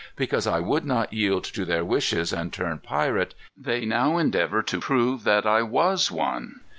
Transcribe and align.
Because 0.15 0.47
I 0.47 0.59
would 0.59 0.83
not 0.83 1.13
yield 1.13 1.43
to 1.43 1.63
their 1.63 1.85
wishes, 1.85 2.33
and 2.33 2.51
turn 2.51 2.79
pirate, 2.79 3.35
they 3.55 3.85
now 3.85 4.17
endeavor 4.17 4.63
to 4.63 4.79
prove 4.79 5.23
that 5.25 5.45
I 5.45 5.61
was 5.61 6.09
one." 6.09 6.61